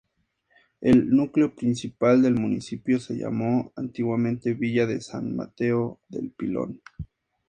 [0.81, 6.81] El núcleo principal del municipio se llamó antiguamente Villa de San Mateo del Pilón.